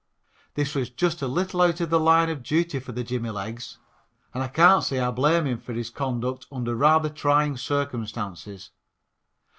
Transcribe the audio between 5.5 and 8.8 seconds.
for his conduct under rather trying circumstances.